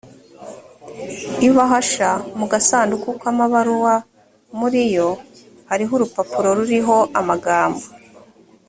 ibahasha 1.47 2.09
mu 2.37 2.45
gasanduku 2.51 3.09
k 3.19 3.23
amabaruwa 3.31 3.93
muriyo 4.59 5.09
hari 5.69 5.85
urupapuro 5.95 6.47
ruriho 6.57 6.97
amagambo 7.19 7.83